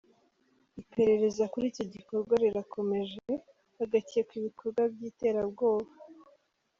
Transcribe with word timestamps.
Iperereza 0.81 1.43
kuri 1.51 1.65
icyo 1.71 1.85
gikorwa 1.93 2.33
rirakomeje, 2.43 3.19
hagakekwa 3.77 4.33
ibikorwa 4.39 4.81
by’iterabwoba. 4.93 5.89